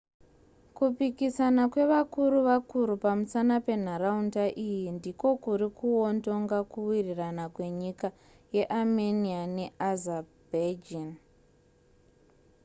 kupikisana 0.77 1.63
kwevakuru 1.71 2.37
vakuru 2.49 2.93
pamusana 3.03 3.55
penharaunda 3.67 4.43
iyi 4.65 4.85
ndiko 4.97 5.27
kuri 5.43 5.67
kuwondonga 5.77 6.59
kuwirirana 6.71 7.43
kwenyika 7.55 8.07
yearmenia 8.55 9.41
neazerbaijan 9.55 11.09